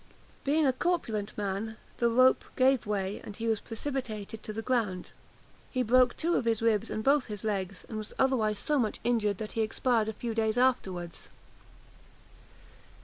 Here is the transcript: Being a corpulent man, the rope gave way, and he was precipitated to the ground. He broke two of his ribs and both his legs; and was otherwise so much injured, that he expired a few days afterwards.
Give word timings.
Being 0.43 0.65
a 0.65 0.73
corpulent 0.73 1.37
man, 1.37 1.77
the 1.97 2.09
rope 2.09 2.43
gave 2.55 2.87
way, 2.87 3.21
and 3.23 3.37
he 3.37 3.45
was 3.47 3.59
precipitated 3.59 4.41
to 4.41 4.51
the 4.51 4.63
ground. 4.63 5.11
He 5.69 5.83
broke 5.83 6.17
two 6.17 6.33
of 6.33 6.45
his 6.45 6.59
ribs 6.59 6.89
and 6.89 7.03
both 7.03 7.27
his 7.27 7.43
legs; 7.43 7.85
and 7.87 7.99
was 7.99 8.11
otherwise 8.17 8.57
so 8.57 8.79
much 8.79 8.99
injured, 9.03 9.37
that 9.37 9.51
he 9.51 9.61
expired 9.61 10.07
a 10.09 10.13
few 10.13 10.33
days 10.33 10.57
afterwards. 10.57 11.29